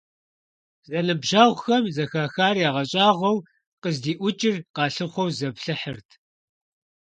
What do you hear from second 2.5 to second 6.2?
ягъэщӀагъуэу, къыздиӀукӀыр къалъыхъуэу заплъыхьырт.